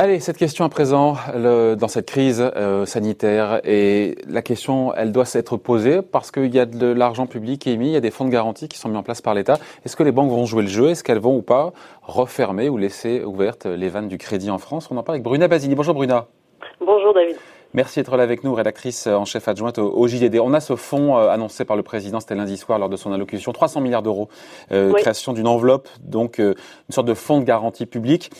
[0.00, 5.24] Allez, cette question à présent, dans cette crise euh, sanitaire, et la question, elle doit
[5.24, 8.00] s'être posée parce qu'il y a de l'argent public qui est mis, il y a
[8.00, 9.58] des fonds de garantie qui sont mis en place par l'État.
[9.84, 10.90] Est-ce que les banques vont jouer le jeu?
[10.90, 11.72] Est-ce qu'elles vont ou pas
[12.02, 14.88] refermer ou laisser ouvertes les vannes du crédit en France?
[14.92, 15.74] On en parle avec Bruna Basini.
[15.74, 16.28] Bonjour Bruna.
[16.80, 17.36] Bonjour David.
[17.74, 20.38] Merci d'être là avec nous, rédactrice en chef adjointe au, JDD.
[20.40, 23.12] On a ce fonds euh, annoncé par le président, c'était lundi soir lors de son
[23.12, 24.30] allocution, 300 milliards d'euros,
[24.72, 26.54] euh, création d'une enveloppe, donc euh,
[26.88, 28.30] une sorte de fonds de garantie publique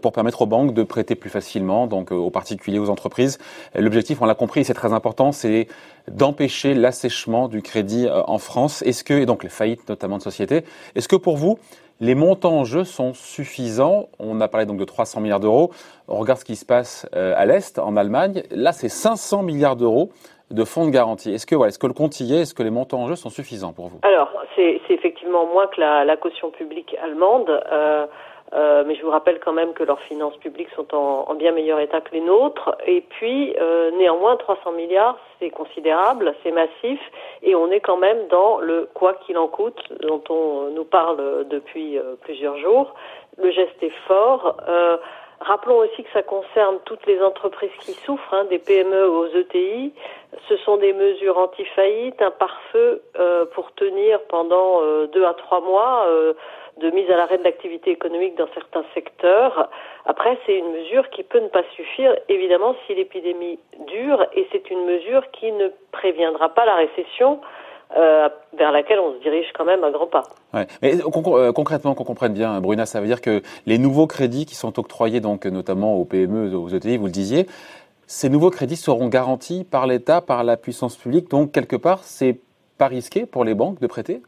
[0.00, 3.38] pour permettre aux banques de prêter plus facilement, donc aux particuliers, aux entreprises.
[3.74, 5.68] L'objectif, on l'a compris, c'est très important, c'est
[6.10, 8.82] d'empêcher l'assèchement du crédit en France.
[8.82, 11.58] Est-ce que, et donc les faillites notamment de sociétés, est-ce que pour vous,
[12.02, 14.08] les montants en jeu sont suffisants.
[14.18, 15.70] On a parlé donc de 300 milliards d'euros.
[16.08, 18.42] On regarde ce qui se passe euh, à l'Est, en Allemagne.
[18.50, 20.10] Là, c'est 500 milliards d'euros
[20.50, 21.32] de fonds de garantie.
[21.32, 22.42] Est-ce que, est-ce que le compte y est?
[22.42, 24.00] Est-ce que les montants en jeu sont suffisants pour vous?
[24.02, 27.48] Alors, c'est effectivement moins que la, caution publique allemande.
[27.48, 28.06] Euh,
[28.54, 31.80] euh, mais je vous rappelle quand même que leurs finances publiques sont en, bien meilleur
[31.80, 32.76] état que les nôtres.
[32.86, 37.00] Et puis, euh, néanmoins, 300 milliards, c'est considérable, c'est massif,
[37.42, 41.46] et on est quand même dans le quoi qu'il en coûte dont on nous parle
[41.48, 42.94] depuis euh, plusieurs jours.
[43.38, 44.56] Le geste est fort.
[45.40, 49.92] Rappelons aussi que ça concerne toutes les entreprises qui souffrent, hein, des PME aux ETI.
[50.48, 53.02] Ce sont des mesures anti-faillite, un pare-feu
[53.54, 54.80] pour tenir pendant
[55.12, 56.06] deux à trois mois
[56.80, 59.68] de mise à l'arrêt de l'activité économique dans certains secteurs.
[60.06, 64.70] Après, c'est une mesure qui peut ne pas suffire, évidemment, si l'épidémie dure, et c'est
[64.70, 67.40] une mesure qui ne préviendra pas la récession.
[67.94, 70.22] Euh, vers laquelle on se dirige quand même à grands pas.
[70.54, 70.66] Ouais.
[70.80, 74.54] Mais euh, concrètement, qu'on comprenne bien, Bruna, ça veut dire que les nouveaux crédits qui
[74.54, 77.46] sont octroyés, donc notamment aux PME, aux ETI, vous le disiez,
[78.12, 81.30] ces nouveaux crédits seront garantis par l'État, par la puissance publique.
[81.30, 82.40] Donc quelque part, c'est
[82.76, 84.20] pas risqué pour les banques de prêter?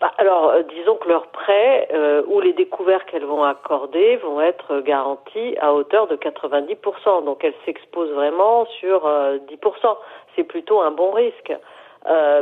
[0.00, 4.40] Bah, alors, euh, disons que leurs prêts euh, ou les découvertes qu'elles vont accorder vont
[4.40, 7.26] être garantis à hauteur de 90%.
[7.26, 9.06] Donc, elles s'exposent vraiment sur 10%.
[9.06, 9.94] Euh,
[10.34, 11.52] C'est plutôt un bon risque.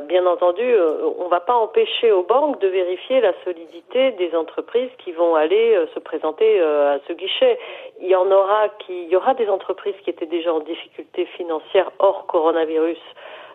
[0.06, 0.64] Bien entendu,
[1.18, 5.34] on ne va pas empêcher aux banques de vérifier la solidité des entreprises qui vont
[5.34, 7.58] aller se présenter à ce guichet.
[8.00, 11.26] Il y en aura qui, il y aura des entreprises qui étaient déjà en difficulté
[11.26, 13.00] financière hors coronavirus.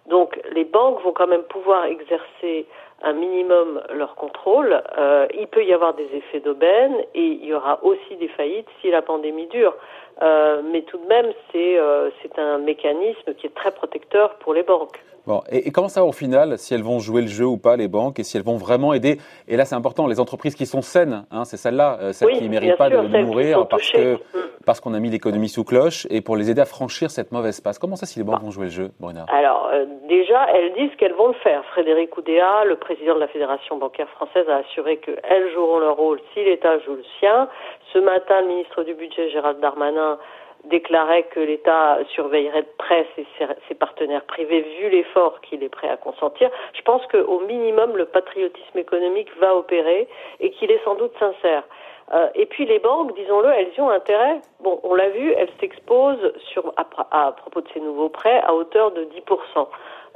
[0.08, 2.66] Donc, les banques vont quand même pouvoir exercer
[3.04, 4.82] un minimum leur contrôle.
[4.98, 8.68] Euh, il peut y avoir des effets d'aubaine et il y aura aussi des faillites
[8.82, 9.76] si la pandémie dure.
[10.22, 14.64] Euh, mais tout de même, euh, c'est un mécanisme qui est très protecteur pour les
[14.64, 15.00] banques.
[15.26, 17.88] Bon, et, comment ça au final, si elles vont jouer le jeu ou pas, les
[17.88, 19.20] banques, et si elles vont vraiment aider?
[19.48, 22.44] Et là, c'est important, les entreprises qui sont saines, hein, c'est celles-là, euh, celles qui
[22.44, 24.18] ne méritent pas de, mourir parce que
[24.66, 27.60] parce qu'on a mis l'économie sous cloche, et pour les aider à franchir cette mauvaise
[27.60, 27.80] passe.
[27.80, 29.26] Comment ça, si les banques vont jouer le jeu, Bruna?
[29.28, 31.64] Alors, euh, déjà, elles disent qu'elles vont le faire.
[31.66, 36.20] Frédéric Oudéa, le président de la Fédération bancaire française, a assuré qu'elles joueront leur rôle
[36.34, 37.50] si l'État joue le sien.
[37.92, 40.18] Ce matin, le ministre du Budget, Gérald Darmanin,
[40.66, 45.98] déclarait que l'État surveillerait de près ses, partenaires privés vu l'effort qu'il est prêt à
[45.98, 46.50] consentir.
[46.74, 50.08] Je pense qu'au minimum, le patriotisme économique va opérer
[50.40, 51.64] et qu'il est sans doute sincère.
[52.14, 54.42] Euh, et puis les banques, disons-le, elles y ont intérêt.
[54.60, 58.92] Bon, on l'a vu, elles s'exposent sur à, propos de ces nouveaux prêts à hauteur
[58.92, 59.68] de 10%.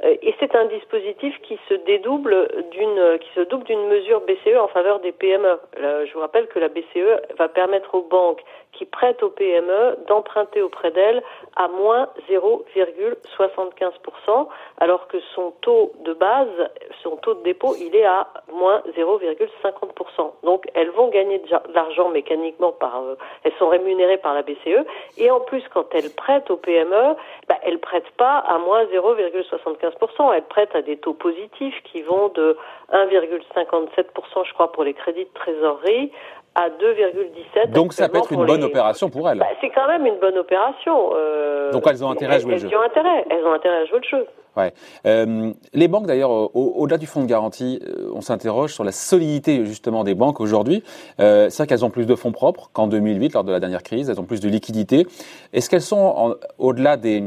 [0.04, 4.56] Euh, et c'est un dispositif qui se dédouble d'une, qui se double d'une mesure BCE
[4.58, 5.58] en faveur des PME.
[5.76, 8.42] je vous rappelle que la BCE va permettre aux banques
[8.72, 11.22] qui prêtent aux PME d'emprunter auprès d'elles
[11.56, 14.48] à moins 0,75%,
[14.78, 16.70] alors que son taux de base,
[17.02, 20.32] son taux de dépôt, il est à moins 0,50%.
[20.44, 24.84] Donc elles vont gagner de l'argent mécaniquement par, euh, elles sont rémunérées par la BCE,
[25.16, 27.14] et en plus quand elles prêtent aux PME,
[27.48, 29.87] bah, elles prêtent pas à moins 0,75%,
[30.34, 32.56] elles prêtent à des taux positifs qui vont de
[32.92, 36.10] 1,57%, je crois, pour les crédits de trésorerie
[36.54, 37.70] à 2,17.
[37.70, 39.38] Donc ça peut être une bonne opération pour elles.
[39.38, 41.10] Bah, c'est quand même une bonne opération.
[41.14, 42.68] Euh, Donc elles ont intérêt à jouer le jeu.
[42.70, 44.26] Elles ont intérêt, elles ont intérêt à jouer le jeu.
[44.56, 44.72] Ouais.
[45.06, 49.64] Euh, les banques, d'ailleurs, au-delà du fonds de garantie, euh, on s'interroge sur la solidité
[49.66, 50.82] justement des banques aujourd'hui.
[51.18, 54.10] c'est vrai qu'elles ont plus de fonds propres qu'en 2008, lors de la dernière crise.
[54.10, 55.06] Elles ont plus de liquidités.
[55.52, 57.22] Est-ce qu'elles sont, au-delà des,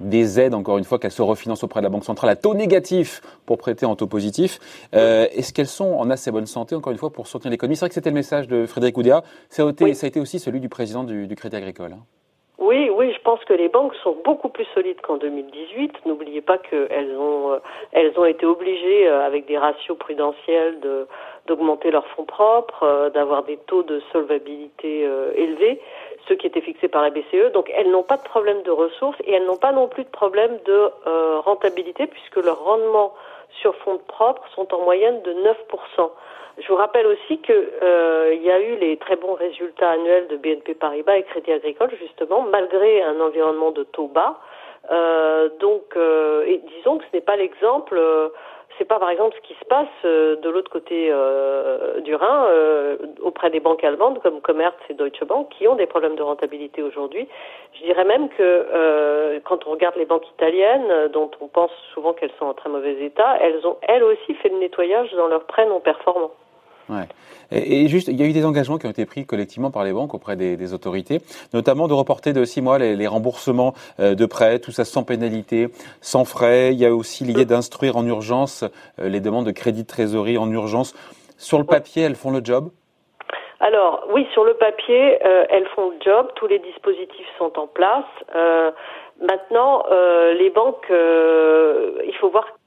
[0.00, 2.54] des aides, encore une fois, qu'elles se refinancent auprès de la Banque centrale à taux
[2.54, 4.58] négatif pour prêter en taux positif.
[4.94, 7.76] Euh, Est-ce qu'elles sont en assez bonne santé, encore une fois, pour soutenir l'économie?
[7.76, 9.22] C'est vrai que c'était le message de Frédéric Oudéa.
[9.48, 11.96] Ça a été, ça a été aussi celui du président du, du Crédit Agricole.
[12.60, 16.04] Oui, oui, je pense que les banques sont beaucoup plus solides qu'en 2018.
[16.04, 17.58] N'oubliez pas qu'elles ont, euh,
[17.92, 21.06] elles ont été obligées, euh, avec des ratios prudentiels, de,
[21.46, 25.80] d'augmenter leurs fonds propres, euh, d'avoir des taux de solvabilité élevés
[26.28, 27.50] ceux qui étaient fixés par la BCE.
[27.54, 30.10] Donc elles n'ont pas de problème de ressources et elles n'ont pas non plus de
[30.10, 30.90] problème de
[31.40, 33.14] rentabilité puisque leur rendement
[33.60, 36.10] sur fonds propres sont en moyenne de 9%.
[36.58, 40.36] Je vous rappelle aussi qu'il euh, y a eu les très bons résultats annuels de
[40.36, 44.38] BNP Paribas et Crédit Agricole, justement, malgré un environnement de taux bas.
[44.90, 47.98] Euh, donc, euh, et disons que ce n'est pas l'exemple.
[48.80, 52.14] Euh, c'est pas par exemple ce qui se passe euh, de l'autre côté euh, du
[52.14, 52.46] Rhin
[53.22, 56.82] auprès des banques allemandes comme Commerz et Deutsche Bank qui ont des problèmes de rentabilité
[56.82, 57.28] aujourd'hui.
[57.74, 62.32] Je dirais même que quand on regarde les banques italiennes, dont on pense souvent qu'elles
[62.38, 65.66] sont en très mauvais état, elles ont elles aussi fait le nettoyage dans leurs prêts
[65.66, 66.32] non performants.
[66.90, 67.06] Ouais.
[67.52, 69.92] Et, juste, il y a eu des engagements qui ont été pris collectivement par les
[69.92, 71.20] banques auprès des, des autorités,
[71.52, 75.04] notamment de reporter de six mois les, les remboursements euh, de prêts, tout ça sans
[75.04, 75.68] pénalité,
[76.00, 76.72] sans frais.
[76.72, 78.64] Il y a aussi l'idée d'instruire en urgence
[78.98, 80.94] euh, les demandes de crédit de trésorerie en urgence.
[81.38, 82.70] Sur le papier, elles font le job?
[83.60, 87.66] Alors oui, sur le papier, euh, elles font le job, tous les dispositifs sont en
[87.66, 88.04] place.
[88.34, 88.70] Euh,
[89.20, 92.59] maintenant, euh, les banques, il faut voir euh,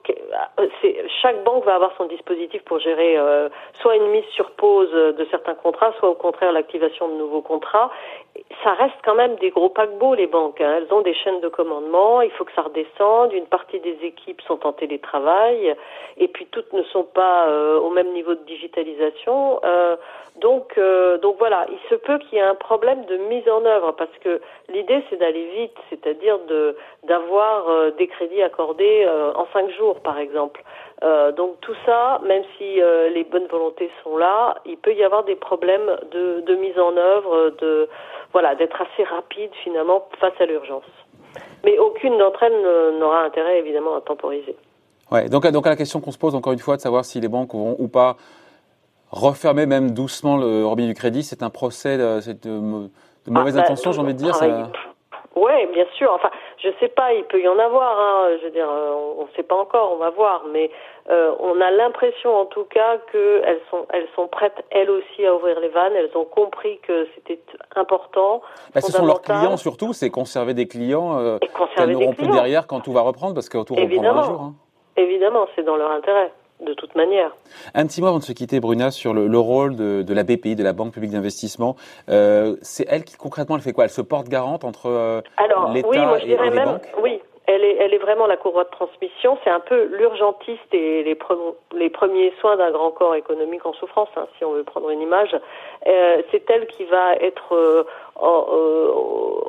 [1.21, 3.49] chaque banque va avoir son dispositif pour gérer euh,
[3.81, 7.89] soit une mise sur pause de certains contrats, soit au contraire l'activation de nouveaux contrats.
[8.63, 10.59] Ça reste quand même des gros paquebots les banques.
[10.59, 10.75] Hein.
[10.77, 13.33] Elles ont des chaînes de commandement, il faut que ça redescende.
[13.33, 15.75] Une partie des équipes sont en télétravail,
[16.17, 19.61] et puis toutes ne sont pas euh, au même niveau de digitalisation.
[20.37, 20.77] donc,
[21.39, 24.39] voilà, il se peut qu'il y ait un problème de mise en œuvre parce que
[24.69, 26.39] l'idée c'est d'aller vite, c'est-à-dire
[27.03, 30.63] d'avoir des crédits accordés en cinq jours par exemple.
[31.03, 35.03] Euh, donc tout ça, même si euh, les bonnes volontés sont là, il peut y
[35.03, 37.89] avoir des problèmes de, mise en œuvre, de
[38.31, 40.85] voilà, d'être assez rapide finalement face à l'urgence.
[41.63, 44.55] Mais aucune d'entre elles n'aura intérêt évidemment à temporiser.
[45.11, 47.27] Ouais, donc, donc la question qu'on se pose encore une fois de savoir si les
[47.27, 48.15] banques vont ou pas
[49.11, 52.89] refermer même doucement le robinet du crédit, c'est un procès de, de,
[53.25, 54.35] de mauvaise ah, bah, intention, j'ai envie de dire.
[54.35, 54.47] Ça...
[54.47, 54.79] Oui,
[55.73, 56.11] bien sûr.
[56.13, 57.99] Enfin, je sais pas, il peut y en avoir.
[57.99, 58.37] Hein.
[58.39, 60.43] Je veux dire, euh, on ne sait pas encore, on va voir.
[60.51, 60.69] Mais
[61.09, 65.33] euh, on a l'impression, en tout cas, qu'elles sont, elles sont prêtes, elles aussi, à
[65.33, 65.93] ouvrir les vannes.
[65.95, 67.39] Elles ont compris que c'était
[67.75, 68.41] important.
[68.73, 71.37] Bah, ce sont leurs clients surtout, c'est conserver des clients euh,
[71.75, 74.41] qu'elles n'auront plus derrière quand tout va reprendre, parce que tout reprendra un jour.
[74.41, 74.53] Hein.
[74.95, 76.31] Évidemment, c'est dans leur intérêt
[76.65, 77.35] de toute manière.
[77.73, 80.63] Un petit mot avant de se quitter, Bruna, sur le, rôle de, la BPI, de
[80.63, 81.75] la Banque publique d'investissement.
[82.09, 83.85] Euh, c'est elle qui concrètement, elle fait quoi?
[83.85, 85.21] Elle se porte garante entre euh,
[85.73, 89.37] l'État oui, moi, je dirais et, même, Oui, elle est, vraiment la courroie de transmission.
[89.43, 94.27] C'est un peu l'urgentiste et les, premiers soins d'un grand corps économique en souffrance, hein,
[94.37, 95.35] si on veut prendre une image.
[95.87, 97.83] Euh, c'est elle qui va être euh,
[98.15, 98.45] en,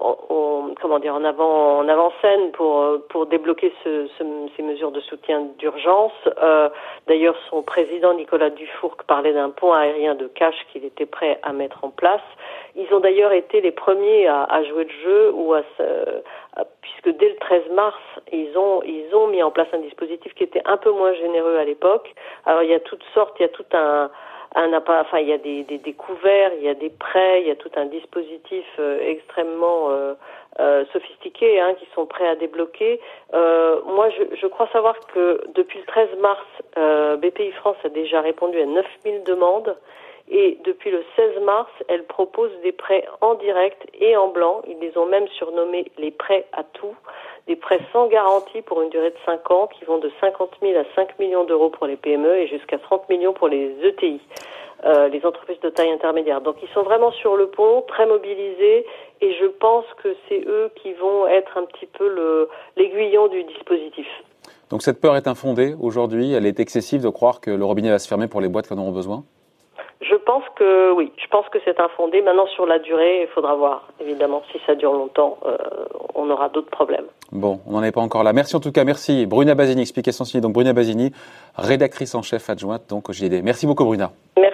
[0.00, 4.25] en, comment dire en avant en avant scène pour débloquer ce, ce,
[4.56, 6.12] ces mesures de soutien d'urgence.
[6.43, 6.69] Euh,
[7.06, 11.52] D'ailleurs, son président Nicolas Dufourc parlait d'un pont aérien de cash qu'il était prêt à
[11.52, 12.23] mettre en place.
[12.76, 15.55] Ils ont d'ailleurs été les premiers à, jouer le jeu ou
[16.81, 17.84] puisque dès le 13 mars,
[18.33, 21.57] ils ont ils ont mis en place un dispositif qui était un peu moins généreux
[21.59, 22.15] à l'époque.
[22.47, 24.11] Alors il y a toutes sortes, il y a tout un
[24.55, 27.49] un enfin il y a des, des, des, couverts, il y a des prêts, il
[27.49, 30.15] y a tout un dispositif euh, extrêmement euh,
[30.61, 33.01] euh, sophistiqué hein, qui sont prêts à débloquer.
[33.33, 36.45] Moi, je, je, crois savoir que depuis le 13 mars,
[37.19, 39.77] BPI France a déjà répondu à 9000 demandes.
[40.31, 44.63] Et depuis le 16 mars, elle propose des prêts en direct et en blanc.
[44.67, 46.97] Ils les ont même surnommés les prêts à tout
[47.46, 50.79] des prêts sans garantie pour une durée de 5 ans qui vont de 50 000
[50.79, 54.20] à 5 millions d'euros pour les PME et jusqu'à 30 millions pour les ETI,
[54.85, 56.40] euh, les entreprises de taille intermédiaire.
[56.40, 58.87] Donc ils sont vraiment sur le pont, très mobilisés
[59.21, 64.07] et je pense que c'est eux qui vont être un petit peu l'aiguillon du dispositif.
[64.71, 67.99] Donc cette peur est infondée aujourd'hui, elle est excessive de croire que le robinet va
[67.99, 69.25] se fermer pour les boîtes qui en auront besoin?
[70.01, 72.21] Je pense que oui, je pense que c'est infondé.
[72.23, 73.89] Maintenant, sur la durée, il faudra voir.
[74.01, 75.57] Évidemment, si ça dure longtemps, euh,
[76.15, 77.07] on aura d'autres problèmes.
[77.33, 78.33] Bon, on n'en est pas encore là.
[78.33, 79.27] Merci en tout cas, merci.
[79.27, 80.41] Bruna Basini, explication signée.
[80.41, 81.13] Donc Bruna Basini,
[81.57, 83.43] rédactrice en chef adjointe donc au JD.
[83.43, 84.11] Merci beaucoup, Bruna.
[84.37, 84.53] Merci.